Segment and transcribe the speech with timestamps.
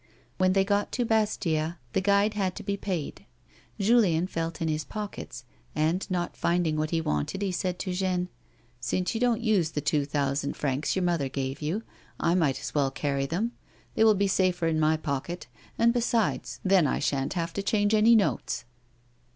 [0.39, 3.27] When they got to Bastia the guide had to be paid;
[3.79, 8.27] Julien felt in his pockets, and not finding what he wanted, ho said to Jeaime:"
[8.81, 11.83] Since you don't use the two thousand francs your mother gave you,
[12.19, 13.51] I might as well carry them;
[13.93, 15.45] they will be safer in my pocket,
[15.77, 18.65] and, besides, then I sha'n't have to change any notes."